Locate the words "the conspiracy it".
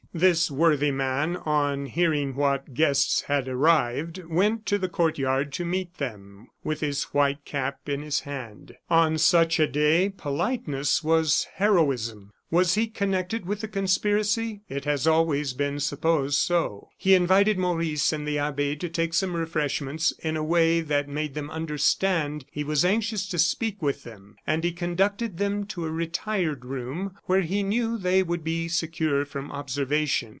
13.61-14.83